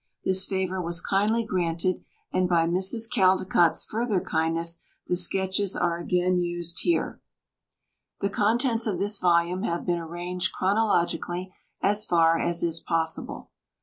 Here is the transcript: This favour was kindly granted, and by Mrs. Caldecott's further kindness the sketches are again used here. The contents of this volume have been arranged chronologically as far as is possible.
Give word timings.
This 0.25 0.45
favour 0.45 0.81
was 0.81 0.99
kindly 0.99 1.45
granted, 1.45 2.03
and 2.33 2.49
by 2.49 2.65
Mrs. 2.65 3.07
Caldecott's 3.07 3.85
further 3.85 4.19
kindness 4.19 4.79
the 5.05 5.15
sketches 5.15 5.75
are 5.75 5.99
again 5.99 6.39
used 6.41 6.79
here. 6.79 7.21
The 8.19 8.31
contents 8.31 8.87
of 8.87 8.97
this 8.97 9.19
volume 9.19 9.61
have 9.61 9.85
been 9.85 9.99
arranged 9.99 10.53
chronologically 10.53 11.53
as 11.83 12.03
far 12.03 12.39
as 12.39 12.63
is 12.63 12.79
possible. 12.79 13.51